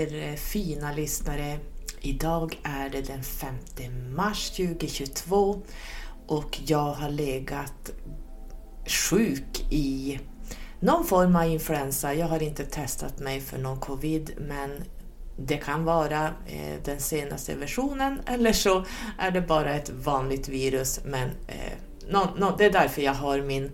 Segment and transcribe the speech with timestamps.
[0.00, 1.58] er eh, fina lyssnare.
[2.00, 3.54] Idag är det den 5
[4.16, 5.62] mars 2022
[6.26, 7.90] och jag har legat
[8.86, 10.18] sjuk i
[10.80, 12.14] någon form av influensa.
[12.14, 14.70] Jag har inte testat mig för någon covid men
[15.36, 18.84] det kan vara eh, den senaste versionen eller så
[19.18, 23.72] är det bara ett vanligt virus men eh, det är därför jag har min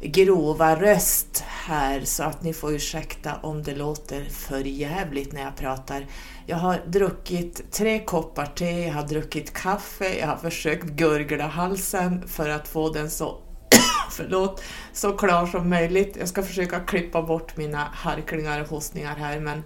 [0.00, 5.56] grova röst här så att ni får ursäkta om det låter för jävligt när jag
[5.56, 6.06] pratar.
[6.46, 12.28] Jag har druckit tre koppar te, jag har druckit kaffe, jag har försökt gurgla halsen
[12.28, 13.40] för att få den så
[14.10, 14.62] förlåt,
[14.92, 16.16] så klar som möjligt.
[16.18, 19.62] Jag ska försöka klippa bort mina harklingar och hostningar här men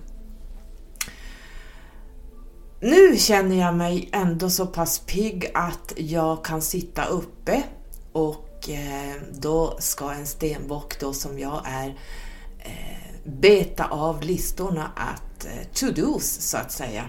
[2.81, 7.63] nu känner jag mig ändå så pass pigg att jag kan sitta uppe
[8.13, 11.89] och Eh, då ska en stenbock då som jag är
[12.59, 17.05] eh, beta av listorna att eh, to-dos så att säga.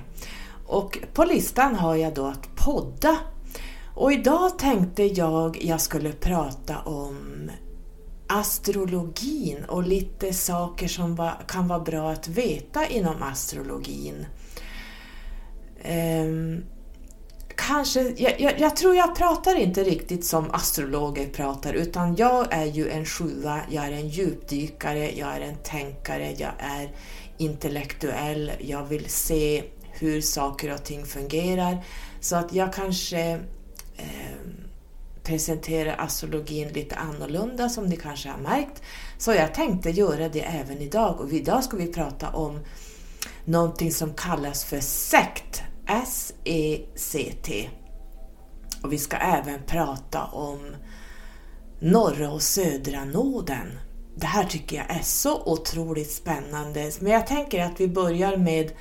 [0.67, 3.17] Och på listan har jag då att podda.
[3.95, 7.51] Och idag tänkte jag jag skulle prata om
[8.27, 14.25] astrologin och lite saker som kan vara bra att veta inom astrologin.
[15.85, 16.63] Um,
[17.59, 22.65] kanske, jag, jag, jag, tror jag pratar inte riktigt som astrologer pratar utan jag är
[22.65, 26.91] ju en sjua, jag är en djupdykare, jag är en tänkare, jag är
[27.37, 31.85] intellektuell, jag vill se hur saker och ting fungerar.
[32.21, 33.31] Så att jag kanske
[33.97, 34.37] eh,
[35.23, 38.81] presenterar astrologin lite annorlunda som ni kanske har märkt.
[39.17, 42.59] Så jag tänkte göra det även idag och idag ska vi prata om
[43.45, 47.69] någonting som kallas för sekt S-E-C-T.
[48.83, 50.59] Och vi ska även prata om
[51.79, 53.79] norra och södra nåden.
[54.15, 56.91] Det här tycker jag är så otroligt spännande.
[56.99, 58.71] Men jag tänker att vi börjar med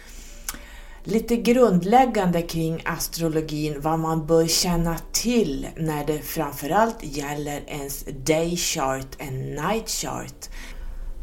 [1.05, 8.57] lite grundläggande kring astrologin, vad man bör känna till när det framförallt gäller ens day
[8.57, 10.49] chart and night chart.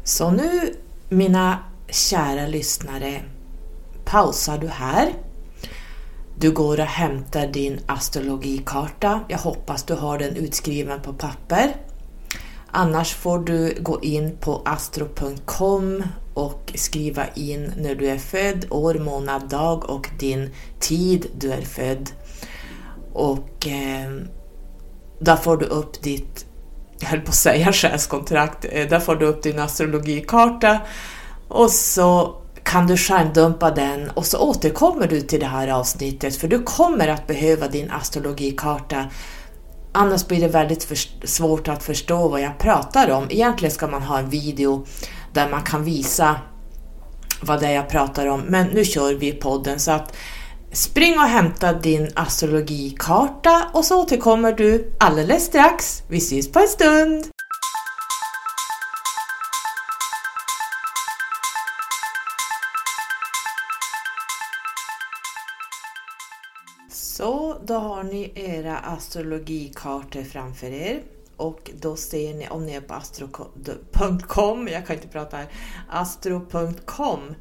[0.04, 0.74] Så nu,
[1.08, 1.58] mina
[1.88, 3.22] kära lyssnare,
[4.04, 5.12] pausar du här
[6.38, 9.20] du går och hämtar din astrologikarta.
[9.28, 11.76] Jag hoppas du har den utskriven på papper.
[12.70, 16.02] Annars får du gå in på astro.com
[16.34, 21.62] och skriva in när du är född, år, månad, dag och din tid du är
[21.62, 22.10] född.
[23.12, 24.10] Och eh,
[25.20, 26.46] där får du upp ditt,
[26.98, 30.80] jag höll på att säga själskontrakt, eh, där får du upp din astrologikarta
[31.48, 32.36] och så
[32.66, 37.08] kan du skärmdumpa den och så återkommer du till det här avsnittet för du kommer
[37.08, 39.04] att behöva din astrologikarta.
[39.92, 43.26] Annars blir det väldigt svårt att förstå vad jag pratar om.
[43.30, 44.86] Egentligen ska man ha en video
[45.32, 46.36] där man kan visa
[47.40, 50.16] vad det är jag pratar om, men nu kör vi podden så att
[50.72, 56.02] spring och hämta din astrologikarta och så återkommer du alldeles strax.
[56.08, 57.35] Vi ses på en stund!
[67.66, 71.02] Då har ni era astrologikartor framför er
[71.36, 75.48] och då ser ni, om ni är på astro.com, jag kan inte prata här,
[75.88, 77.34] astro.com,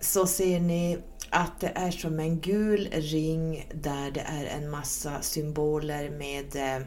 [0.00, 0.98] så ser ni
[1.30, 6.86] att det är som en gul ring där det är en massa symboler med eh,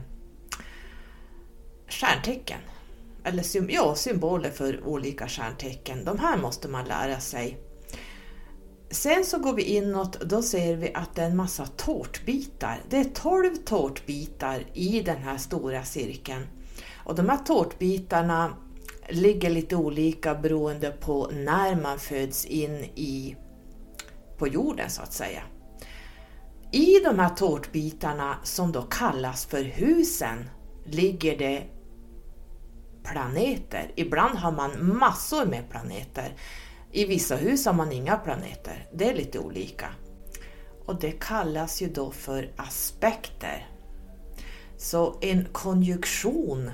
[1.88, 2.60] stjärntecken.
[3.24, 6.06] Eller ja, symboler för olika stjärntecken.
[6.06, 7.58] De här måste man lära sig.
[8.92, 12.82] Sen så går vi inåt, då ser vi att det är en massa tårtbitar.
[12.90, 16.48] Det är 12 tårtbitar i den här stora cirkeln.
[17.06, 18.54] Och de här tårtbitarna
[19.10, 23.36] ligger lite olika beroende på när man föds in i,
[24.38, 25.44] på jorden så att säga.
[26.72, 30.50] I de här tårtbitarna som då kallas för husen
[30.86, 31.64] ligger det
[33.04, 33.92] planeter.
[33.96, 36.34] Ibland har man massor med planeter.
[36.94, 39.90] I vissa hus har man inga planeter, det är lite olika.
[40.86, 43.70] Och det kallas ju då för aspekter.
[44.78, 46.72] Så en konjunktion,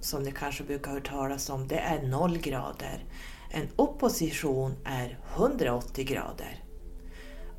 [0.00, 3.04] som ni kanske brukar höra talas om, det är 0 grader.
[3.50, 6.64] En opposition är 180 grader.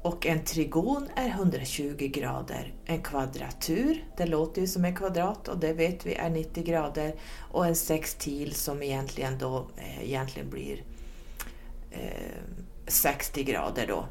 [0.01, 2.73] Och en trigon är 120 grader.
[2.85, 7.15] En kvadratur, det låter ju som en kvadrat och det vet vi är 90 grader.
[7.51, 10.83] Och en sextil som egentligen då eh, egentligen blir
[11.93, 12.43] Eh,
[12.87, 14.05] 60 grader då.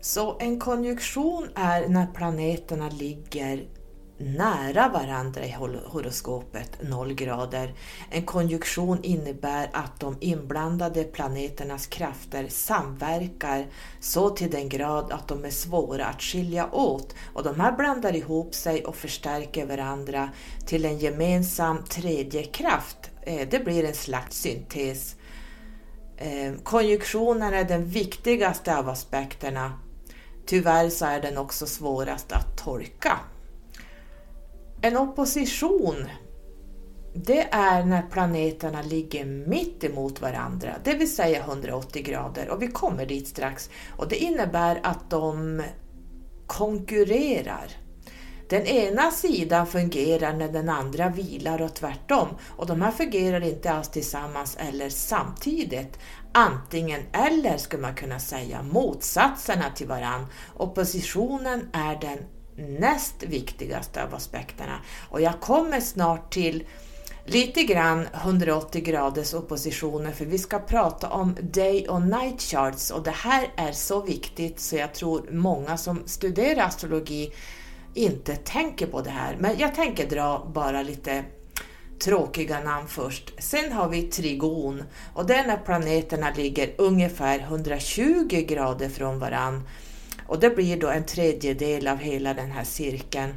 [0.00, 3.66] Så en konjunktion är när planeterna ligger
[4.18, 5.50] nära varandra i
[5.86, 7.74] horoskopet 0 grader.
[8.10, 13.66] En konjunktion innebär att de inblandade planeternas krafter samverkar
[14.00, 18.16] så till den grad att de är svåra att skilja åt och de här blandar
[18.16, 20.30] ihop sig och förstärker varandra
[20.66, 23.10] till en gemensam tredje kraft.
[23.22, 25.16] Eh, det blir en slags syntes.
[26.16, 29.72] Eh, Konjunktionen är den viktigaste av aspekterna.
[30.46, 33.18] Tyvärr så är den också svårast att tolka.
[34.80, 36.06] En opposition,
[37.14, 42.68] det är när planeterna ligger mitt emot varandra, det vill säga 180 grader och vi
[42.68, 43.70] kommer dit strax.
[43.96, 45.62] Och det innebär att de
[46.46, 47.85] konkurrerar.
[48.48, 52.28] Den ena sidan fungerar när den andra vilar och tvärtom.
[52.56, 55.98] Och de här fungerar inte alls tillsammans eller samtidigt.
[56.32, 60.26] Antingen eller skulle man kunna säga, motsatserna till varann.
[60.56, 62.18] Oppositionen är den
[62.80, 64.80] näst viktigaste av aspekterna.
[65.10, 66.64] Och jag kommer snart till
[67.24, 73.02] lite grann 180 graders oppositioner för vi ska prata om day och night charts och
[73.02, 77.32] det här är så viktigt så jag tror många som studerar astrologi
[77.96, 79.36] inte tänker på det här.
[79.40, 81.24] Men jag tänker dra bara lite
[82.04, 83.32] tråkiga namn först.
[83.38, 84.82] Sen har vi trigon
[85.14, 89.68] och det är när planeterna ligger ungefär 120 grader från varann
[90.26, 93.34] och det blir då en tredjedel av hela den här cirkeln.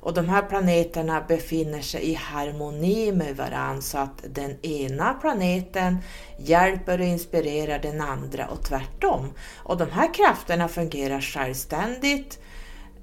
[0.00, 5.98] Och de här planeterna befinner sig i harmoni med varandra så att den ena planeten
[6.38, 9.32] hjälper och inspirerar den andra och tvärtom.
[9.56, 12.38] Och de här krafterna fungerar självständigt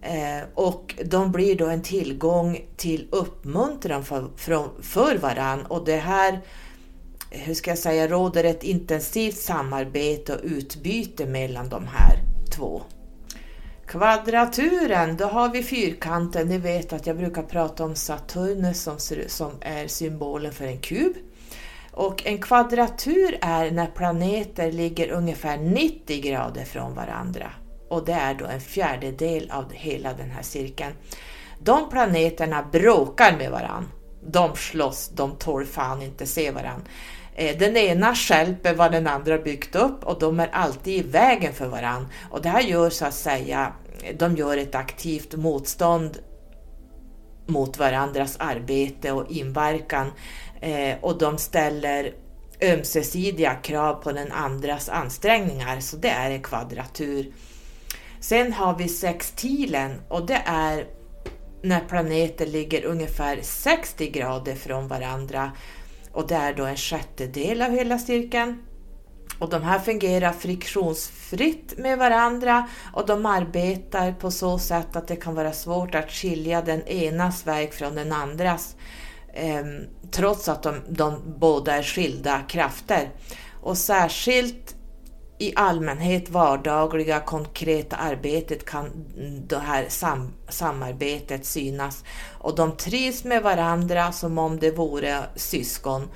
[0.02, 5.66] eh, och de blir då en tillgång till uppmuntran för, för, för varann.
[5.66, 6.42] Och det här
[7.32, 12.20] hur ska jag säga, råder ett intensivt samarbete och utbyte mellan de här
[12.56, 12.82] två.
[13.88, 16.48] Kvadraturen, då har vi fyrkanten.
[16.48, 18.98] Ni vet att jag brukar prata om Saturnus som,
[19.28, 21.14] som är symbolen för en kub.
[21.92, 27.52] Och en kvadratur är när planeter ligger ungefär 90 grader från varandra.
[27.92, 30.94] Och det är då en fjärdedel av hela den här cirkeln.
[31.60, 33.88] De planeterna bråkar med varann.
[34.24, 36.82] De slåss, de tål fan inte se varann.
[37.36, 41.54] Eh, den ena skälper vad den andra byggt upp och de är alltid i vägen
[41.54, 42.08] för varann.
[42.30, 43.74] Och det här gör så att säga,
[44.18, 46.18] de gör ett aktivt motstånd
[47.46, 50.12] mot varandras arbete och inverkan
[50.62, 52.14] eh, och de ställer
[52.62, 57.32] ömsesidiga krav på den andras ansträngningar, så det är en kvadratur.
[58.22, 60.88] Sen har vi sextilen och det är
[61.64, 65.52] när planeter ligger ungefär 60 grader från varandra
[66.12, 68.64] och det är då en sjättedel av hela cirkeln.
[69.40, 75.16] Och de här fungerar friktionsfritt med varandra och de arbetar på så sätt att det
[75.16, 78.76] kan vara svårt att skilja den enas väg från den andras
[79.34, 79.66] eh,
[80.12, 83.10] trots att de, de båda är skilda krafter.
[83.62, 84.76] Och särskilt
[85.42, 88.90] i allmänhet vardagliga konkreta arbetet kan
[89.48, 92.04] det här sam samarbetet synas
[92.38, 96.08] och de trivs med varandra som om det vore syskon.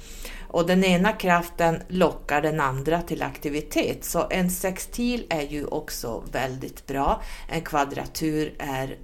[0.47, 4.05] Och den ena kraften lockar den andra till aktivitet.
[4.05, 7.21] Så en sextil är ju också väldigt bra.
[7.49, 8.97] En kvadratur är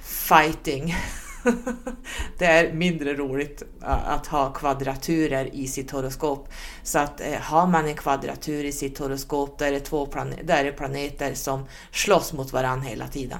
[0.00, 0.94] fighting.
[2.38, 6.48] det är mindre roligt eh, att ha kvadraturer i sitt horoskop.
[6.82, 10.60] Så att eh, har man en kvadratur i sitt horoskop där är, två planet, där
[10.60, 13.38] är det planeter som slåss mot varandra hela tiden.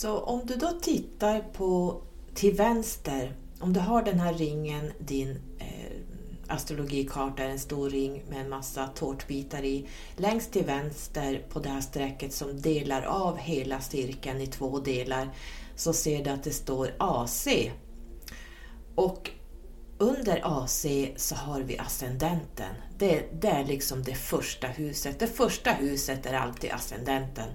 [0.00, 2.02] Så om du då tittar på
[2.34, 6.00] till vänster, om du har den här ringen, din eh,
[6.48, 9.88] astrologikarta är en stor ring med en massa tårtbitar i.
[10.16, 15.28] Längst till vänster på det här strecket som delar av hela cirkeln i två delar
[15.76, 17.48] så ser du att det står AC.
[18.94, 19.30] Och
[19.98, 22.74] under AC så har vi ascendenten.
[22.98, 25.18] Det, det är liksom det första huset.
[25.18, 27.48] Det första huset är alltid ascendenten.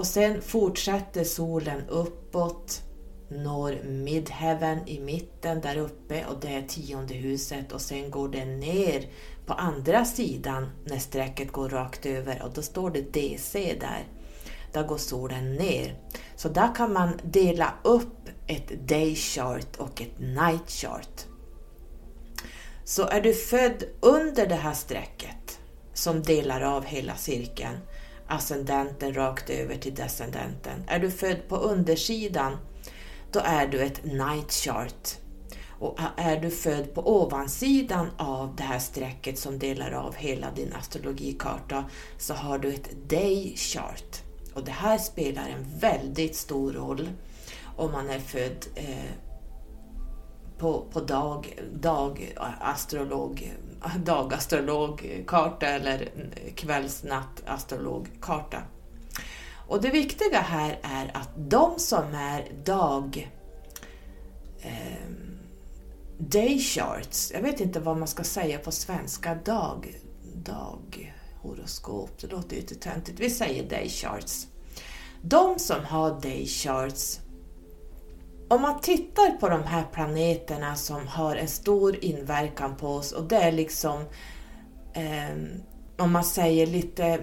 [0.00, 2.82] Och sen fortsätter solen uppåt,
[3.28, 8.60] når midheaven i mitten där uppe och det är tionde huset och sen går den
[8.60, 9.08] ner
[9.46, 14.04] på andra sidan när strecket går rakt över och då står det DC där.
[14.72, 15.98] Där går solen ner.
[16.36, 21.24] Så där kan man dela upp ett day chart och ett night chart.
[22.84, 25.58] Så är du född under det här strecket
[25.94, 27.76] som delar av hela cirkeln
[28.30, 30.84] ascendenten rakt över till descendenten.
[30.86, 32.56] Är du född på undersidan,
[33.32, 35.16] då är du ett night chart.
[35.78, 40.72] Och är du född på ovansidan av det här strecket som delar av hela din
[40.72, 41.84] astrologikarta
[42.18, 44.22] så har du ett day chart.
[44.54, 47.08] Och det här spelar en väldigt stor roll
[47.76, 49.10] om man är född eh,
[50.58, 53.54] på, på dag, dag astrolog,
[54.04, 56.08] dagastrologkarta eller
[56.54, 58.62] kvällsnattastrologkarta.
[59.68, 63.30] Och det viktiga här är att de som är dag
[64.60, 65.10] eh,
[66.18, 69.94] day charts, jag vet inte vad man ska säga på svenska, dag,
[70.34, 73.20] daghoroskop, det låter ju lite töntigt.
[73.20, 74.46] Vi säger day charts.
[75.22, 77.20] De som har day charts
[78.50, 83.24] om man tittar på de här planeterna som har en stor inverkan på oss och
[83.24, 84.04] det är liksom,
[84.92, 85.36] eh,
[85.96, 87.20] om man säger lite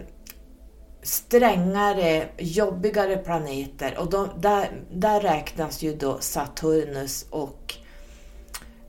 [1.02, 7.74] strängare, jobbigare planeter och de, där, där räknas ju då Saturnus och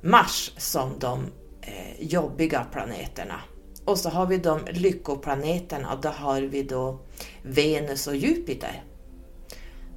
[0.00, 1.26] Mars som de
[1.60, 3.40] eh, jobbiga planeterna.
[3.84, 6.98] Och så har vi de lyckoplaneterna och då har vi då
[7.42, 8.82] Venus och Jupiter.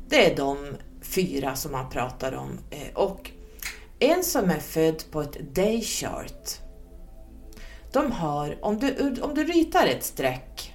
[0.10, 0.58] Det är de
[1.02, 2.60] fyra som man pratar om.
[2.70, 3.32] Eh, och
[4.00, 6.60] en som är född på ett day chart,
[7.94, 10.74] de har, om du, om du ritar ett streck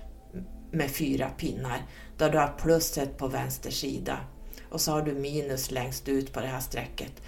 [0.71, 1.87] med fyra pinnar,
[2.19, 4.19] där du har plusset på vänster sida
[4.71, 7.23] och så har du minus längst ut på det här strecket.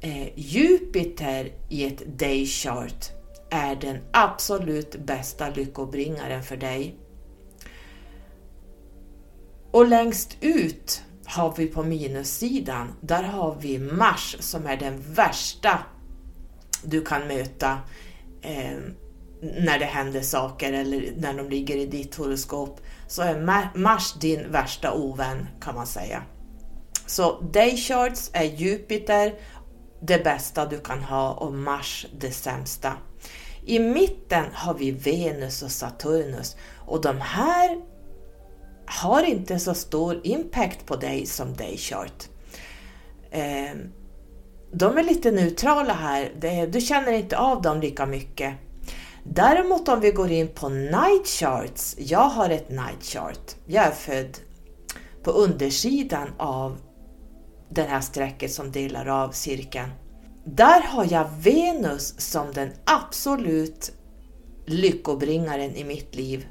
[0.00, 3.10] Eh, Jupiter i ett day chart
[3.50, 6.96] är den absolut bästa lyckobringaren för dig.
[9.70, 15.78] Och längst ut har vi på minussidan, där har vi Mars som är den värsta
[16.84, 17.78] du kan möta
[18.42, 18.78] eh,
[19.40, 22.80] när det händer saker eller när de ligger i ditt horoskop.
[23.06, 23.40] Så är
[23.78, 26.22] Mars din värsta ovän kan man säga.
[27.06, 29.34] Så day charts är Jupiter
[30.00, 32.92] det bästa du kan ha och Mars det sämsta.
[33.64, 37.91] I mitten har vi Venus och Saturnus och de här
[39.00, 42.28] har inte så stor impact på dig som daychart.
[43.30, 43.76] Eh,
[44.72, 48.54] de är lite neutrala här, du känner inte av dem lika mycket.
[49.24, 53.56] Däremot om vi går in på night charts, jag har ett night chart.
[53.66, 54.38] Jag är född
[55.22, 56.78] på undersidan av
[57.68, 59.90] det här strecket som delar av cirkeln.
[60.44, 63.92] Där har jag Venus som den absolut
[64.66, 66.46] lyckobringaren i mitt liv.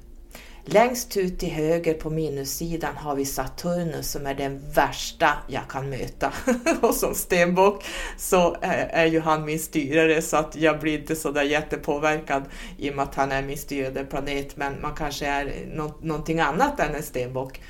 [0.66, 5.90] Längst ut till höger på minussidan har vi Saturnus som är den värsta jag kan
[5.90, 6.34] möta.
[6.82, 7.86] och som stenbock
[8.18, 12.44] så eh, är ju han min styrare så att jag blir inte så där jättepåverkad
[12.78, 16.40] i och med att han är min styrande planet men man kanske är nå någonting
[16.40, 17.62] annat än en stenbock.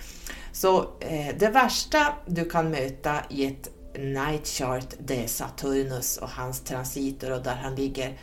[0.51, 6.29] Så eh, det värsta du kan möta i ett night chart det är Saturnus och
[6.29, 8.17] hans transiter och där han ligger,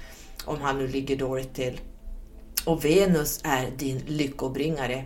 [0.45, 1.81] om han nu ligger dåligt till
[2.69, 5.05] och Venus är din lyckobringare.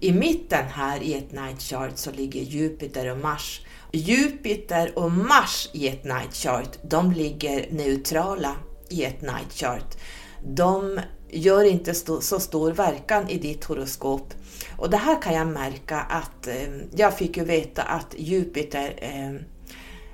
[0.00, 3.60] I mitten här i ett night chart så ligger Jupiter och Mars.
[3.92, 8.56] Jupiter och Mars i ett night chart, de ligger neutrala
[8.88, 9.96] i ett night chart.
[10.44, 11.00] De
[11.30, 14.34] gör inte så stor verkan i ditt horoskop.
[14.76, 19.40] Och det här kan jag märka att eh, jag fick ju veta att Jupiter eh,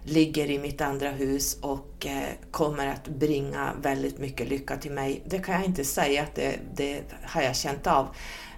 [0.04, 5.22] ligger i mitt andra hus och eh, kommer att bringa väldigt mycket lycka till mig.
[5.26, 8.08] Det kan jag inte säga att det, det har jag känt av.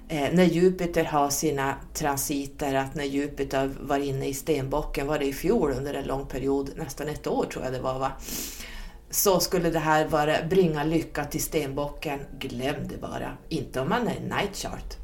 [0.09, 5.25] Eh, när Jupiter har sina transiter, att när Jupiter var inne i stenbocken, var det
[5.25, 8.13] i fjol under en lång period, nästan ett år tror jag det var va?
[9.11, 13.37] Så skulle det här vara, bringa lycka till stenbocken, glöm det bara.
[13.49, 14.97] Inte om man är night chart.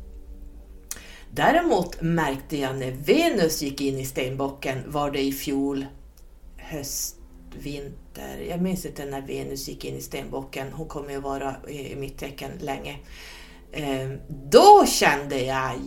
[1.30, 5.87] Däremot märkte jag när Venus gick in i stenbocken var det i fjol
[6.72, 7.16] höst,
[7.58, 8.46] vinter.
[8.48, 10.72] Jag minns inte när Venus gick in i stenbocken.
[10.72, 12.98] Hon kommer ju vara i mitt tecken länge.
[13.72, 14.18] Ehm,
[14.50, 15.80] då kände jag,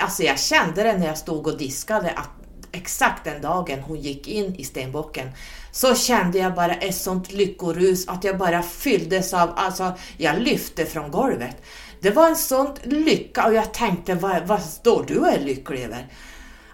[0.00, 2.30] alltså jag kände det när jag stod och diskade att
[2.72, 5.30] exakt den dagen hon gick in i stenbocken
[5.72, 10.86] så kände jag bara ett sånt lyckorus att jag bara fylldes av, alltså jag lyfte
[10.86, 11.56] från golvet.
[12.00, 15.82] Det var en sån lycka och jag tänkte, vad, vad står du och är lycklig
[15.82, 16.06] över?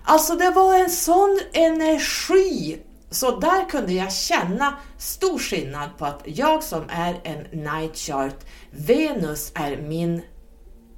[0.04, 2.78] Alltså det var en sån energi
[3.10, 8.36] så där kunde jag känna stor skillnad på att jag som är en night chart,
[8.70, 10.22] Venus är min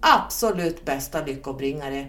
[0.01, 2.07] absolut bästa lyckobringare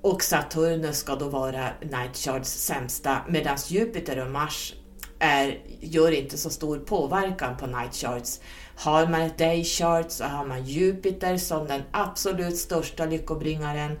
[0.00, 4.74] och Saturnus ska då vara night charts sämsta medan Jupiter och Mars
[5.18, 8.40] är, gör inte så stor påverkan på night charts.
[8.76, 13.98] Har man ett day chart så har man Jupiter som den absolut största lyckobringaren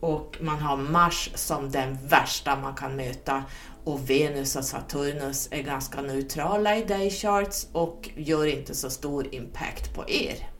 [0.00, 3.44] och man har Mars som den värsta man kan möta
[3.86, 9.34] och Venus och Saturnus är ganska neutrala i day charts och gör inte så stor
[9.34, 10.50] impact på er.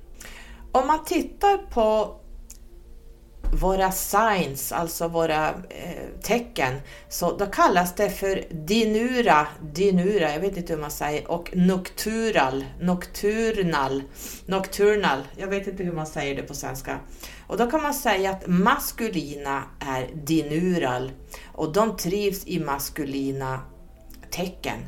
[0.72, 2.16] Om man tittar på
[3.52, 10.56] våra signs, alltså våra eh, tecken, så då kallas det för dinura, dinura, jag vet
[10.56, 14.02] inte hur man säger, och noctural, nocturnal,
[14.46, 16.98] nocturnal, jag vet inte hur man säger det på svenska.
[17.46, 21.12] Och då kan man säga att maskulina är dinural
[21.54, 23.60] och de trivs i maskulina
[24.30, 24.78] tecken.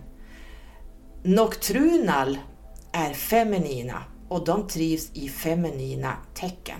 [1.22, 2.38] Nocturnal
[2.92, 6.78] är feminina och de trivs i feminina tecken.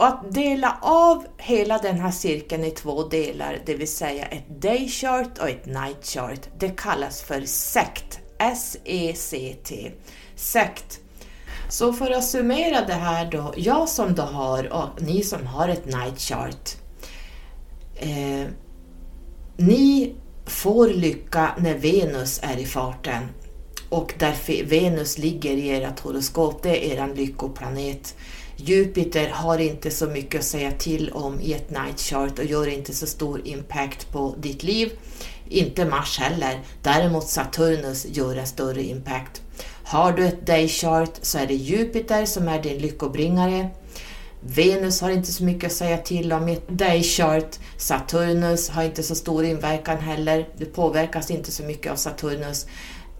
[0.00, 4.62] Och att dela av hela den här cirkeln i två delar, det vill säga ett
[4.62, 8.20] day chart och ett night chart, det kallas för sekt.
[8.38, 9.92] S-E-C-T.
[10.36, 11.00] Sekt.
[11.68, 15.68] Så för att summera det här då, jag som då har och ni som har
[15.68, 16.70] ett night chart.
[17.96, 18.48] Eh,
[19.56, 20.14] ni
[20.46, 23.28] får lycka när Venus är i farten
[23.88, 28.14] och där Venus ligger i ert horoskop, det är er lyckoplanet.
[28.64, 32.68] Jupiter har inte så mycket att säga till om i ett night chart och gör
[32.68, 34.92] inte så stor impact på ditt liv.
[35.48, 36.60] Inte Mars heller.
[36.82, 39.42] Däremot Saturnus gör en större impact.
[39.84, 43.70] Har du ett day chart så är det Jupiter som är din lyckobringare.
[44.40, 47.58] Venus har inte så mycket att säga till om i ett day chart.
[47.76, 50.48] Saturnus har inte så stor inverkan heller.
[50.56, 52.66] Du påverkas inte så mycket av Saturnus.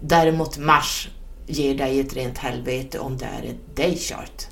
[0.00, 1.08] Däremot Mars
[1.46, 4.46] ger dig ett rent helvete om det är ett day chart.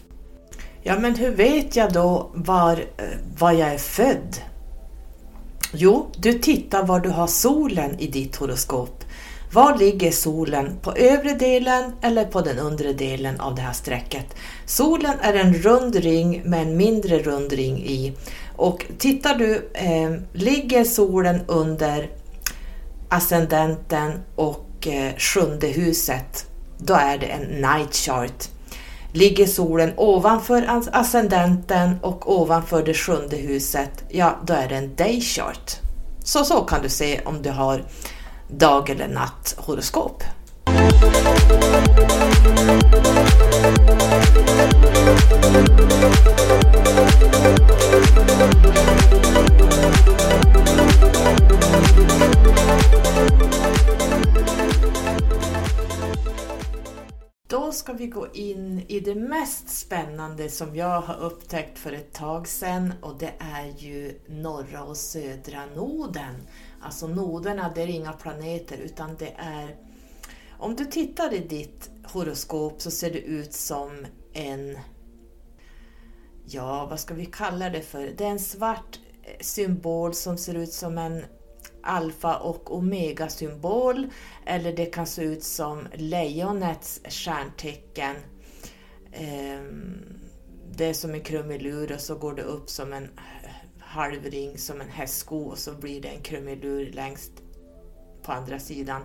[0.89, 3.05] Ja, men hur vet jag då var, eh,
[3.39, 4.37] var jag är född?
[5.73, 9.05] Jo, du tittar var du har solen i ditt horoskop.
[9.53, 10.79] Var ligger solen?
[10.83, 14.27] På övre delen eller på den undre delen av det här strecket?
[14.67, 18.13] Solen är en rund ring med en mindre rund ring i.
[18.57, 22.11] Och tittar du, eh, ligger solen under
[23.09, 26.47] ascendenten och eh, sjunde huset,
[26.79, 28.49] då är det en night chart.
[29.19, 35.21] Ligger solen ovanför ascendenten och ovanför det sjunde huset, ja då är det en day
[35.21, 35.77] chart.
[36.25, 37.85] Så så kan du se om du har
[38.49, 40.23] dag eller natt horoskop.
[57.49, 62.13] Då ska vi gå in i det mest spännande som jag har upptäckt för ett
[62.13, 66.35] tag sedan och det är ju norra och södra noden.
[66.81, 69.77] Alltså noderna, det är inga planeter utan det är...
[70.59, 74.79] Om du tittar i ditt horoskop så ser det ut som en...
[76.47, 78.13] Ja, vad ska vi kalla det för?
[78.17, 81.25] Det är en svart eh, symbol som ser ut som en
[81.89, 84.07] alfa och omega symbol
[84.47, 88.17] eller det kan se ut som lejonets stjärntecken.
[89.13, 90.19] Ehm,
[90.73, 93.09] det är som en krumelur och så går det upp som en
[93.79, 97.33] halvring som en hästsko och så blir det en krumelur längst
[98.23, 99.03] på andra sidan.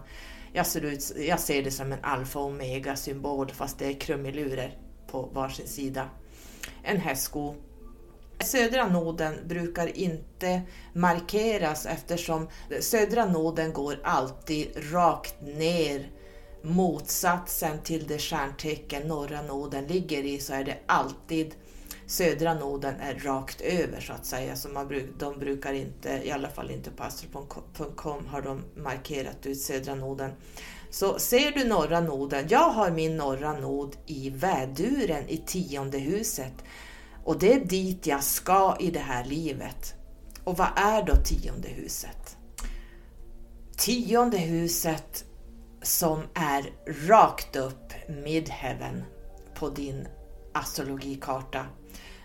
[0.53, 3.93] Jag ser, ut, jag ser det som en alfa och omega symbol fast det är
[3.93, 6.09] krumelurer på varsin sida.
[6.83, 7.55] En hästsko
[8.43, 10.61] Södra noden brukar inte
[10.93, 12.47] markeras eftersom
[12.79, 16.11] södra noden går alltid rakt ner
[16.61, 21.55] motsatsen till det stjärntecken norra noden ligger i så är det alltid
[22.05, 24.55] södra noden är rakt över så att säga.
[24.55, 29.45] Så man bruk, de brukar inte, i alla fall inte på astro.com har de markerat
[29.45, 30.31] ut södra noden.
[30.89, 36.53] Så ser du norra noden, jag har min norra nod i väduren i tionde huset.
[37.23, 39.95] Och det är dit jag ska i det här livet.
[40.43, 42.37] Och vad är då tionde huset?
[43.77, 45.25] Tionde huset
[45.81, 46.71] som är
[47.07, 49.03] rakt upp midheaven
[49.55, 50.07] på din
[50.53, 51.65] astrologikarta,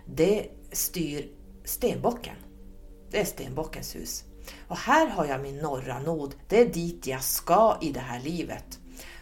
[0.06, 1.28] det styr
[1.64, 2.37] stenbocken.
[3.11, 4.24] Det är stenbockens hus.
[4.68, 6.34] Och här har jag min norra nod.
[6.48, 8.78] Det är dit jag ska i det här livet.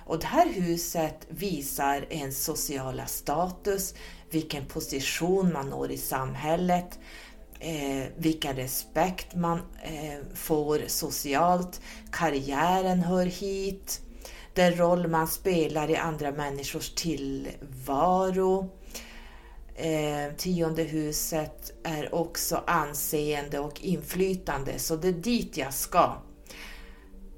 [0.07, 3.95] Och det här huset visar en sociala status,
[4.31, 6.99] vilken position man når i samhället,
[7.61, 11.81] eh, vilken respekt man eh, får socialt,
[12.13, 14.01] karriären hör hit,
[14.55, 18.71] den roll man spelar i andra människors tillvaro.
[19.75, 26.23] Eh, tionde huset är också anseende och inflytande, så det är dit jag ska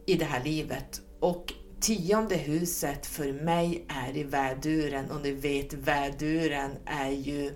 [0.07, 1.01] i det här livet.
[1.21, 7.53] Och tionde huset för mig är i väduren och ni vet väduren är ju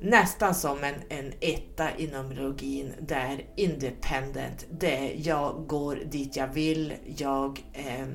[0.00, 6.48] nästan som en, en etta i Numerologin där independent, det är jag går dit jag
[6.48, 8.06] vill, jag eh,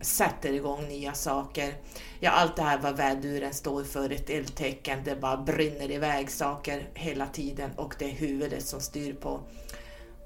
[0.00, 1.74] sätter igång nya saker.
[2.20, 6.90] Ja, allt det här vad väduren står för, ett eldtecken, det bara brinner iväg saker
[6.94, 9.40] hela tiden och det är huvudet som styr på,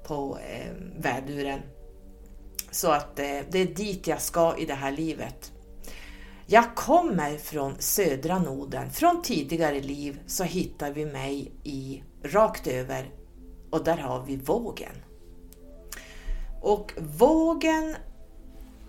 [0.07, 1.59] på eh, väduren.
[2.73, 5.51] Så att eh, det är dit jag ska i det här livet.
[6.45, 13.09] Jag kommer från södra Norden, Från tidigare liv så hittar vi mig i rakt över
[13.69, 14.95] och där har vi vågen.
[16.61, 17.95] Och vågen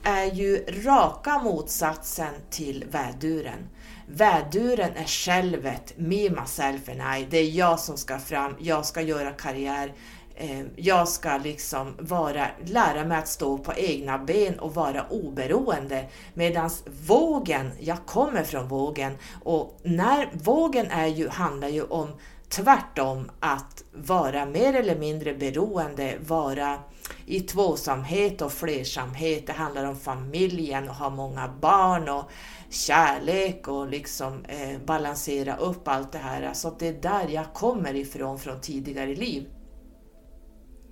[0.03, 3.69] är ju raka motsatsen till väduren.
[4.07, 7.27] Väduren är självet, me, myself and I.
[7.31, 9.95] Det är jag som ska fram, jag ska göra karriär,
[10.37, 16.09] Eh, jag ska liksom vara, lära mig att stå på egna ben och vara oberoende.
[16.35, 16.71] Medan
[17.07, 22.09] vågen, jag kommer från vågen och när vågen är ju, handlar ju om
[22.49, 26.79] tvärtom att vara mer eller mindre beroende, vara
[27.27, 29.47] i tvåsamhet och flersamhet.
[29.47, 32.31] Det handlar om familjen och ha många barn och
[32.71, 36.55] kärlek och liksom eh, balansera upp allt det här.
[36.55, 39.47] Så det är där jag kommer ifrån från tidigare liv.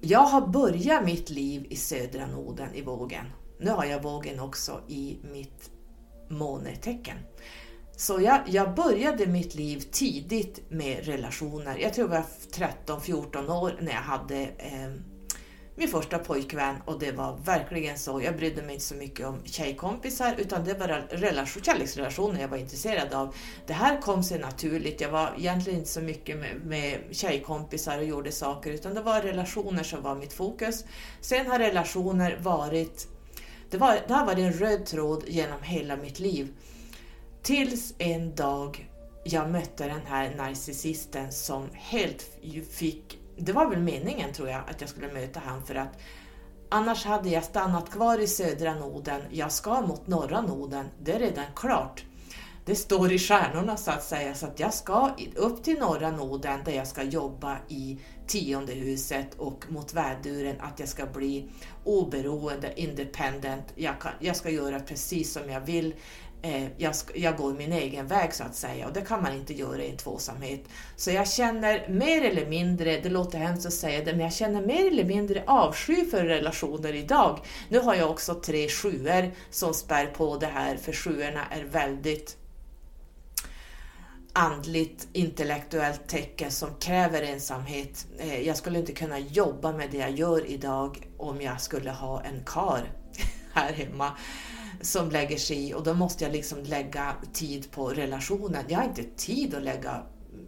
[0.04, 3.24] Jag har börjat mitt liv i södra noden i vågen.
[3.60, 5.70] Nu har jag vågen också i mitt
[6.28, 7.16] månetecken.
[7.96, 11.78] Så jag, jag började mitt liv tidigt med relationer.
[11.78, 12.26] Jag tror jag var
[12.86, 14.92] 13-14 år när jag hade eh,
[15.82, 18.22] min första pojkvän och det var verkligen så.
[18.22, 22.56] Jag brydde mig inte så mycket om tjejkompisar utan det var relation, kärleksrelationer jag var
[22.56, 23.34] intresserad av.
[23.66, 25.00] Det här kom sig naturligt.
[25.00, 29.20] Jag var egentligen inte så mycket med, med tjejkompisar och gjorde saker utan det var
[29.20, 30.84] relationer som var mitt fokus.
[31.20, 33.08] Sen har relationer varit,
[33.70, 36.48] det, var, det har varit en röd tråd genom hela mitt liv.
[37.42, 38.88] Tills en dag
[39.24, 42.26] jag mötte den här narcissisten som helt
[42.70, 45.98] fick det var väl meningen tror jag att jag skulle möta han för att
[46.68, 49.22] annars hade jag stannat kvar i södra Norden.
[49.30, 52.04] Jag ska mot norra Norden, det är redan klart.
[52.64, 56.60] Det står i stjärnorna så att säga, så att jag ska upp till norra Norden
[56.64, 61.48] där jag ska jobba i tionde huset och mot väduren att jag ska bli
[61.84, 63.64] oberoende, independent.
[63.74, 65.94] Jag, kan, jag ska göra precis som jag vill
[66.44, 69.54] Eh, jag, jag går min egen väg så att säga och det kan man inte
[69.54, 70.60] göra i en tvåsamhet.
[70.96, 74.60] Så jag känner mer eller mindre, det låter hemskt att säga det, men jag känner
[74.66, 77.38] mer eller mindre avsky för relationer idag.
[77.68, 82.36] Nu har jag också tre sjuor som spär på det här, för sjuorna är väldigt
[84.32, 88.06] andligt, intellektuellt tecken som kräver ensamhet.
[88.18, 92.22] Eh, jag skulle inte kunna jobba med det jag gör idag om jag skulle ha
[92.22, 92.92] en kar
[93.52, 94.12] här hemma
[94.80, 98.64] som lägger sig i och då måste jag liksom lägga tid på relationen.
[98.68, 100.02] Jag har inte tid att lägga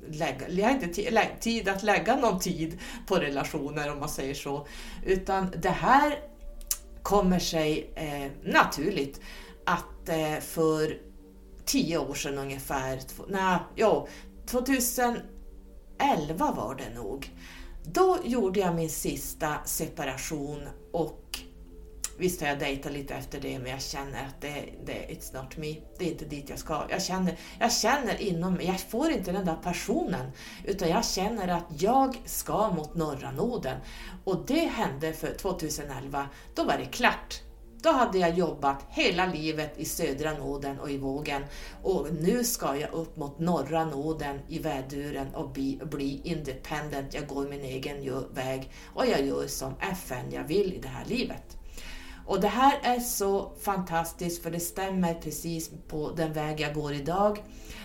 [0.08, 4.66] Lägga, jag har inte tid att lägga någon tid på relationer om man säger så.
[5.06, 6.18] Utan det här
[7.02, 9.20] kommer sig eh, naturligt
[9.64, 10.98] att eh, för
[11.64, 14.08] tio år sedan ungefär, nej, jo,
[14.46, 15.24] 2011
[16.38, 17.30] var det nog.
[17.84, 21.38] Då gjorde jag min sista separation och
[22.18, 25.57] Visst har jag dejtat lite efter det, men jag känner att det, det it's not
[25.57, 25.74] me.
[25.98, 26.87] Det är inte dit jag ska.
[26.90, 30.31] Jag känner, jag känner inom mig, jag får inte den där passionen,
[30.64, 33.81] utan jag känner att jag ska mot norra noden.
[34.24, 36.29] Och det hände för 2011.
[36.55, 37.40] Då var det klart.
[37.85, 41.42] Då hade jag jobbat hela livet i södra noden och i vågen
[41.83, 47.14] och nu ska jag upp mot norra noden i väduren och bli, bli independent.
[47.14, 51.05] Jag går min egen väg och jag gör som FN jag vill i det här
[51.05, 51.54] livet.
[52.26, 56.92] Och det här är så fantastiskt för det stämmer precis på den väg jag går
[56.92, 57.42] idag.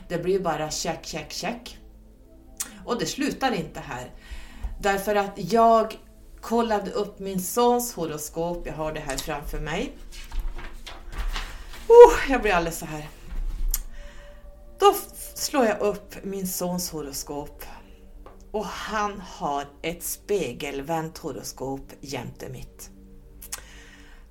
[0.07, 1.77] Det blir bara check, check, check.
[2.85, 4.11] Och det slutar inte här.
[4.81, 5.99] Därför att jag
[6.41, 9.97] kollade upp min sons horoskop, jag har det här framför mig.
[11.87, 13.09] Oh, jag blir alldeles så här.
[14.79, 14.95] Då
[15.35, 17.63] slår jag upp min sons horoskop
[18.51, 22.91] och han har ett spegelvänt horoskop jämte mitt.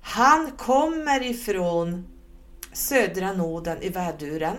[0.09, 2.07] Han kommer ifrån
[2.73, 4.57] södra noden i väduren.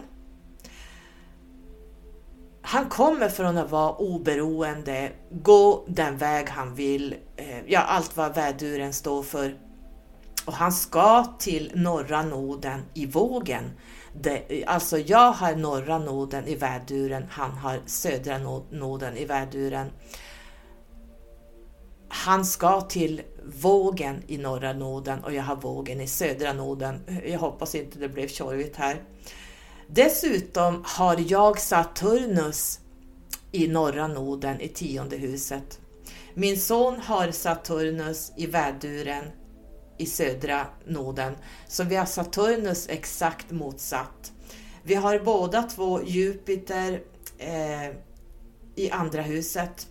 [2.63, 8.35] Han kommer från att vara oberoende, gå den väg han vill, eh, ja allt vad
[8.35, 9.59] väduren står för.
[10.47, 13.71] Och han ska till norra noden i vågen.
[14.21, 18.39] Det, alltså jag har norra noden i väduren, han har södra
[18.71, 19.91] noden i väduren.
[22.13, 27.01] Han ska till vågen i norra noden och jag har vågen i södra noden.
[27.27, 29.03] Jag hoppas inte det blev tjorvigt här.
[29.87, 32.81] Dessutom har jag Saturnus
[33.53, 35.81] i norra noden i tionde huset.
[36.35, 39.25] Min son har Saturnus i väduren
[39.99, 41.35] i södra noden,
[41.69, 44.33] så vi har Saturnus exakt motsatt.
[44.83, 47.01] Vi har båda två Jupiter
[47.39, 47.97] eh,
[48.75, 49.87] i andra huset.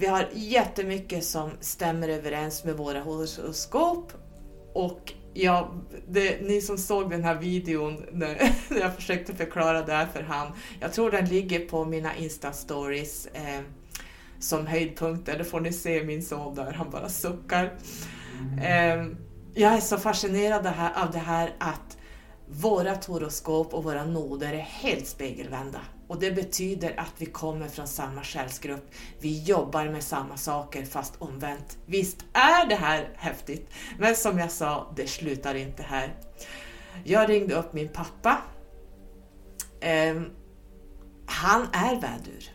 [0.00, 4.12] Vi har jättemycket som stämmer överens med våra horoskop
[4.72, 5.72] och ja,
[6.08, 10.22] det, ni som såg den här videon när, när jag försökte förklara det här för
[10.22, 13.60] han, jag tror den ligger på mina Insta-stories eh,
[14.38, 17.64] som höjdpunkter, då får ni se min son där, han bara suckar.
[18.62, 19.06] Eh,
[19.54, 21.98] jag är så fascinerad av det här att
[22.48, 25.80] våra horoskop och våra noder är helt spegelvända.
[26.10, 28.90] Och det betyder att vi kommer från samma själsgrupp.
[29.18, 31.78] Vi jobbar med samma saker fast omvänt.
[31.86, 33.70] Visst är det här häftigt?
[33.98, 36.14] Men som jag sa, det slutar inte här.
[37.04, 38.42] Jag ringde upp min pappa.
[39.80, 40.22] Eh,
[41.26, 42.50] han är vädur.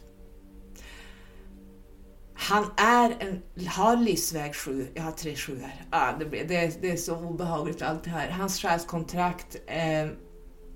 [2.33, 5.71] Han är en, har livsväg 7, jag har tre sjuor.
[5.89, 8.29] Ah, det, det, det är så obehagligt allt det här.
[8.29, 10.07] Hans själskontrakt eh,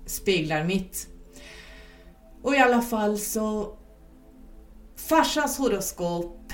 [0.06, 1.08] speglar mitt.
[2.42, 3.76] Och i alla fall så,
[4.96, 6.52] farsans horoskop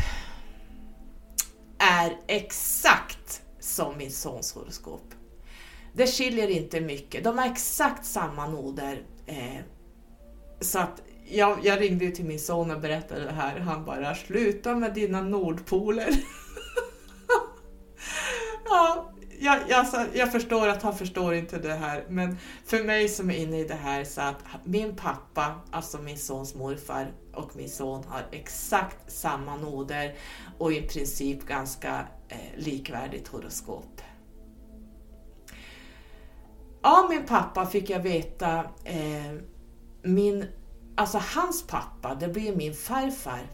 [1.78, 5.14] är exakt som min sons horoskop.
[5.92, 9.02] Det skiljer inte mycket, de har exakt samma noder.
[9.26, 9.60] Eh,
[10.60, 13.58] så att jag, jag ringde ju till min son och berättade det här.
[13.58, 16.08] Han bara, sluta med dina nordpoler.
[19.46, 23.30] jag, jag, alltså, jag, förstår att han förstår inte det här, men för mig som
[23.30, 27.70] är inne i det här så att min pappa, alltså min sons morfar och min
[27.70, 30.14] son har exakt samma noder
[30.58, 34.00] och i princip ganska eh, likvärdigt horoskop.
[36.82, 39.32] Av min pappa fick jag veta eh,
[40.02, 40.46] min
[40.96, 43.52] alltså hans pappa, det blir min farfar.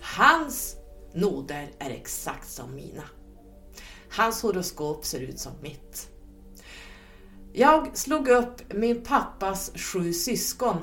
[0.00, 0.76] Hans
[1.14, 3.02] noder är exakt som mina.
[4.16, 6.08] Hans horoskop ser ut som mitt.
[7.52, 10.76] Jag slog upp min pappas sju syskon.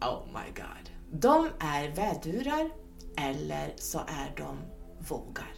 [0.00, 0.90] Oh my god.
[1.20, 2.70] De är vädurar
[3.18, 4.56] eller så är de
[5.08, 5.54] vågar.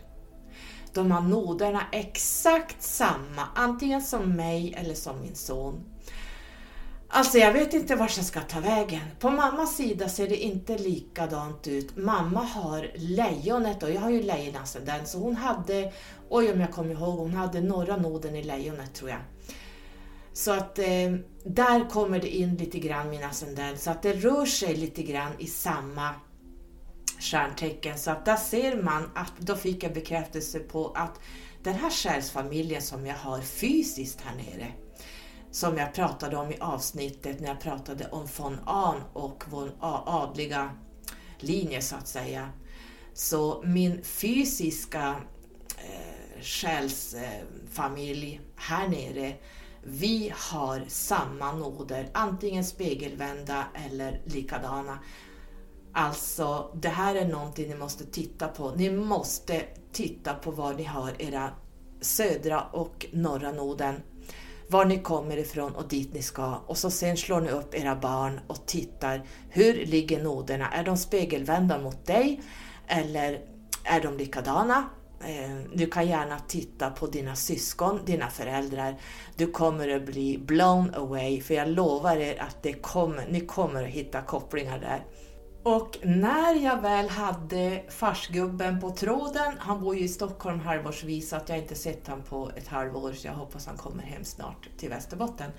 [0.94, 5.84] De har noderna exakt samma, antingen som mig eller som min son.
[7.10, 9.00] Alltså jag vet inte vart jag ska ta vägen.
[9.18, 11.96] På mammas sida ser det inte likadant ut.
[11.96, 15.92] Mamma har lejonet och jag har ju lejonascendent så hon hade,
[16.28, 19.20] oj om jag kommer ihåg, hon hade norra noden i lejonet tror jag.
[20.32, 24.46] Så att eh, där kommer det in lite grann min ascendent så att det rör
[24.46, 26.14] sig lite grann i samma
[27.20, 27.98] stjärntecken.
[27.98, 31.20] Så att där ser man att då fick jag bekräftelse på att
[31.62, 34.72] den här själsfamiljen som jag har fysiskt här nere
[35.58, 39.72] som jag pratade om i avsnittet när jag pratade om von Ahn och vår
[40.06, 40.70] adliga
[41.38, 42.48] linje så att säga.
[43.14, 45.16] Så min fysiska
[45.78, 49.34] eh, själsfamilj eh, här nere,
[49.82, 54.98] vi har samma noder, antingen spegelvända eller likadana.
[55.92, 58.70] Alltså, det här är någonting ni måste titta på.
[58.70, 61.50] Ni måste titta på var ni har era
[62.00, 64.02] södra och norra noden
[64.70, 67.96] var ni kommer ifrån och dit ni ska och så sen slår ni upp era
[67.96, 70.68] barn och tittar hur ligger noderna?
[70.68, 72.40] Är de spegelvända mot dig
[72.86, 73.40] eller
[73.84, 74.84] är de likadana?
[75.20, 78.96] Eh, du kan gärna titta på dina syskon, dina föräldrar.
[79.36, 83.84] Du kommer att bli blown away för jag lovar er att det kommer, ni kommer
[83.84, 85.04] att hitta kopplingar där.
[85.68, 91.36] Och när jag väl hade farsgubben på tråden, han bor ju i Stockholm halvårsvis så
[91.36, 94.68] att jag inte sett honom på ett halvår så jag hoppas han kommer hem snart
[94.76, 95.50] till Västerbotten.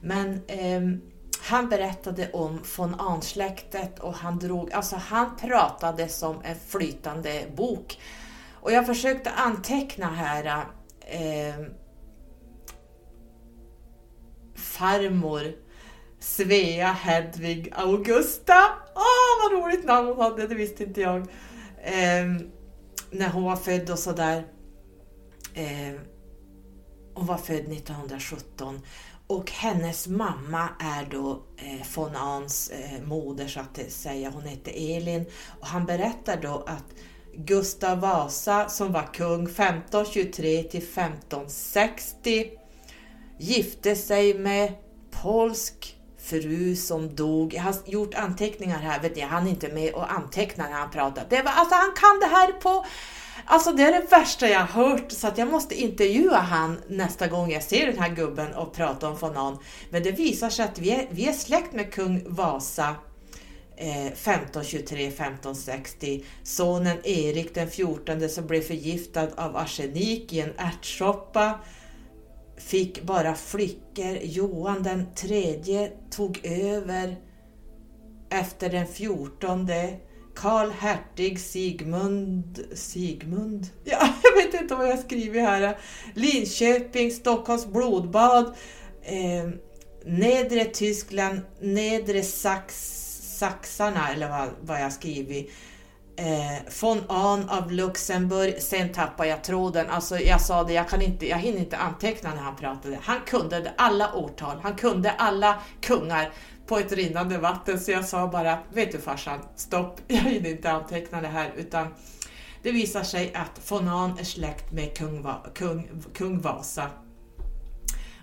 [0.00, 0.80] Men eh,
[1.42, 7.98] han berättade om von Ahn-släktet och han drog, alltså han pratade som en flytande bok.
[8.52, 10.64] Och jag försökte anteckna här
[11.00, 11.66] eh,
[14.54, 15.67] farmor
[16.28, 18.54] Svea Hedvig Augusta.
[18.94, 21.20] Åh, oh, vad roligt namn hon hade, det visste inte jag.
[21.82, 22.26] Eh,
[23.10, 24.46] när hon var född och sådär.
[25.54, 26.00] Eh,
[27.14, 28.80] hon var född 1917
[29.26, 34.30] och hennes mamma är då eh, von Ahns eh, moder så att säga.
[34.30, 35.26] Hon hette Elin
[35.60, 36.94] och han berättar då att
[37.34, 42.50] Gustav Vasa som var kung 1523 till 1560
[43.38, 44.72] gifte sig med
[45.10, 45.97] polsk
[46.28, 47.54] fru som dog.
[47.54, 50.90] Jag har gjort anteckningar här, vet ni, han är inte med och antecknar när han
[50.90, 51.26] pratar.
[51.30, 52.86] Det var, alltså han kan det här på...
[53.44, 57.26] Alltså det är det värsta jag har hört så att jag måste intervjua han nästa
[57.26, 59.58] gång jag ser den här gubben och prata om för någon.
[59.90, 62.94] Men det visar sig att vi är, vi är släkt med kung Vasa
[63.76, 66.24] eh, 1523 1560.
[66.42, 71.54] Sonen Erik den 14 som blev förgiftad av arsenik i en ärtsoppa
[72.58, 74.18] fick bara flickor.
[74.22, 77.16] Johan den tredje tog över
[78.30, 79.68] efter den 14
[80.34, 83.66] Karl Hertig Sigmund, Sigmund?
[83.84, 85.78] Ja, jag vet inte vad jag skriver här.
[86.14, 88.54] Linköping, Stockholms blodbad,
[89.02, 89.50] eh,
[90.04, 92.74] Nedre Tyskland, Nedre Sax,
[93.38, 95.50] Saxarna eller vad, vad jag skrivit.
[96.18, 99.90] Eh, von Ahn av Luxemburg, sen tappade jag tråden.
[99.90, 102.98] Alltså jag sa det, jag, kan inte, jag hinner inte anteckna när han pratade.
[103.02, 106.32] Han kunde alla årtal, han kunde alla kungar
[106.66, 110.70] på ett rinnande vatten så jag sa bara, vet du farsan, stopp, jag hinner inte
[110.70, 111.86] anteckna det här utan
[112.62, 116.90] det visar sig att von Ahn är släkt med kung, kung, kung Vasa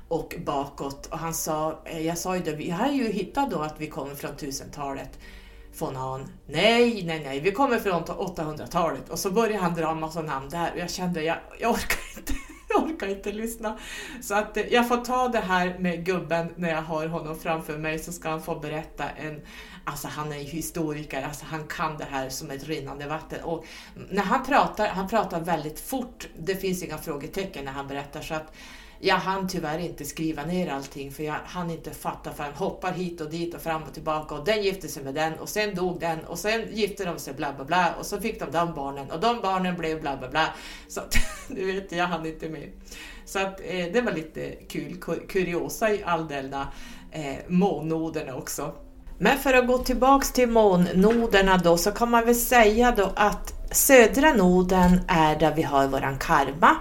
[0.07, 3.59] och bakåt och han sa, eh, jag sa ju det, vi har ju hittat då
[3.59, 5.19] att vi kommer från 1000-talet
[5.79, 6.27] von Ahn.
[6.45, 10.49] Nej, nej, nej, vi kommer från 800-talet och så började han dra en massa namn
[10.49, 12.33] där och jag kände, jag, jag orkar inte
[12.69, 13.77] jag orkar inte lyssna.
[14.21, 17.77] Så att eh, jag får ta det här med gubben när jag har honom framför
[17.77, 19.41] mig så ska han få berätta en
[19.87, 23.43] Alltså han är ju historiker, alltså han kan det här som ett rinnande vatten.
[23.43, 23.65] Och
[24.09, 26.27] när han pratar, han pratar väldigt fort.
[26.37, 28.53] Det finns inga frågetecken när han berättar så att
[28.99, 32.91] jag hann tyvärr inte skriva ner allting för jag hann inte fatta för han hoppar
[32.91, 35.75] hit och dit och fram och tillbaka och den gifte sig med den och sen
[35.75, 38.73] dog den och sen gifte de sig bla bla bla och så fick de de
[38.73, 40.47] barnen och de barnen blev bla bla bla.
[40.87, 41.15] Så att,
[41.47, 42.71] du vet, jag hann inte med.
[43.25, 46.67] Så att eh, det var lite kul, kuriosa i all denna
[47.11, 48.73] eh, månnoderna också.
[49.17, 53.53] Men för att gå tillbaks till månnoderna då så kan man väl säga då att
[53.71, 56.75] södra noden är där vi har våran karma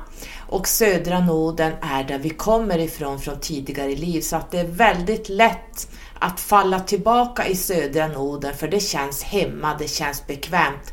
[0.55, 4.67] och södra noden är där vi kommer ifrån från tidigare liv så att det är
[4.67, 5.89] väldigt lätt
[6.19, 10.93] att falla tillbaka i södra noden för det känns hemma, det känns bekvämt.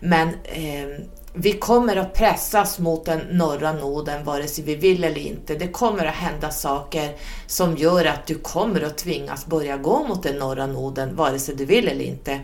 [0.00, 5.20] Men eh, vi kommer att pressas mot den norra noden vare sig vi vill eller
[5.20, 5.54] inte.
[5.54, 10.22] Det kommer att hända saker som gör att du kommer att tvingas börja gå mot
[10.22, 12.40] den norra noden vare sig du vill eller inte.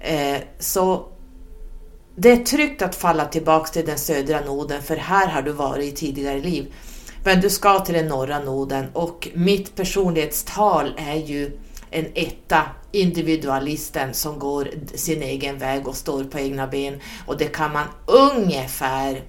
[0.00, 1.15] Eh, så
[2.18, 5.92] det är tryggt att falla tillbaks till den södra noden för här har du varit
[5.92, 6.74] i tidigare liv.
[7.24, 11.58] Men du ska till den norra noden och mitt personlighetstal är ju
[11.90, 17.00] en etta, individualisten som går sin egen väg och står på egna ben.
[17.26, 19.22] Och det kan man ungefär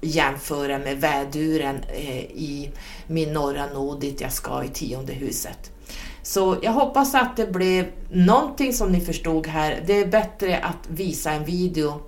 [0.00, 2.70] jämföra med väduren eh, i
[3.06, 5.70] min norra nod dit jag ska i tionde huset.
[6.22, 9.82] Så jag hoppas att det blev någonting som ni förstod här.
[9.86, 12.00] Det är bättre att visa en video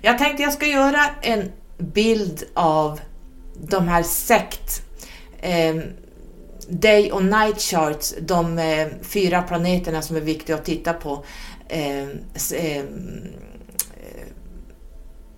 [0.00, 3.00] jag tänkte jag ska göra en bild av
[3.54, 4.82] de här sekt
[5.40, 5.76] eh,
[6.68, 11.24] Day och Night Charts, de eh, fyra planeterna som är viktiga att titta på.
[11.68, 12.02] Eh,
[12.54, 12.84] eh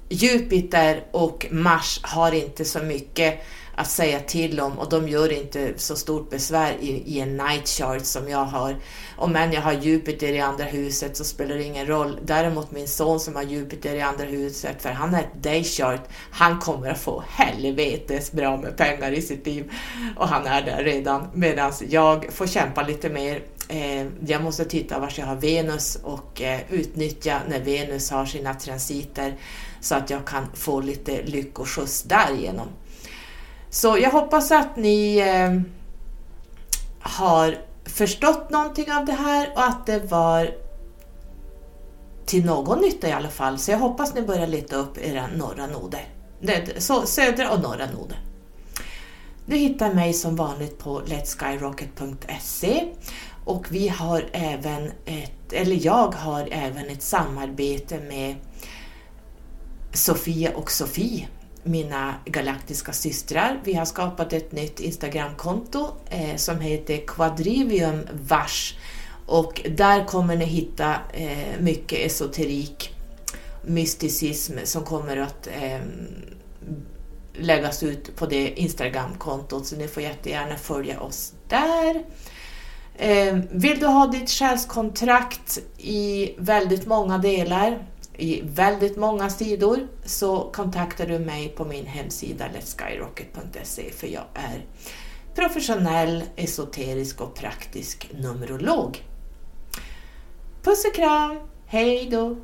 [0.08, 3.40] Jupiter och Mars har inte så mycket
[3.74, 7.68] att säga till om och de gör inte så stort besvär i, i en night
[7.68, 8.76] chart som jag har.
[9.16, 12.18] Om än jag har Jupiter i andra huset så spelar det ingen roll.
[12.24, 16.00] Däremot min son som har Jupiter i andra huset, för han är ett day chart,
[16.30, 19.72] han kommer att få helvetes bra med pengar i sitt liv.
[20.16, 23.42] Och han är där redan, medan jag får kämpa lite mer.
[23.68, 28.54] Eh, jag måste titta var jag har Venus och eh, utnyttja när Venus har sina
[28.54, 29.34] transiter
[29.80, 32.68] så att jag kan få lite lyckoskjuts därigenom.
[33.74, 35.60] Så jag hoppas att ni eh,
[37.00, 40.54] har förstått någonting av det här och att det var
[42.26, 43.58] till någon nytta i alla fall.
[43.58, 46.08] Så jag hoppas ni börjar leta upp era norra noder.
[46.78, 48.20] Så, södra och norra noder.
[49.46, 52.84] Du hittar mig som vanligt på letskyrocket.se
[53.44, 58.36] och vi har även ett, eller jag har även ett samarbete med
[59.92, 61.28] Sofia och Sofie
[61.62, 63.60] mina galaktiska systrar.
[63.64, 68.76] Vi har skapat ett nytt Instagramkonto eh, som heter Quadrivium Vars
[69.26, 72.94] och där kommer ni hitta eh, mycket esoterik,
[73.62, 75.80] mysticism som kommer att eh,
[77.34, 82.04] läggas ut på det Instagramkontot så ni får jättegärna följa oss där.
[82.98, 87.86] Ehm, vill du ha ditt själskontrakt i väldigt många delar
[88.22, 94.66] i väldigt många sidor så kontaktar du mig på min hemsida letskyrocket.se för jag är
[95.34, 99.04] professionell, esoterisk och praktisk numerolog.
[100.62, 102.36] Puss och kram, hej då!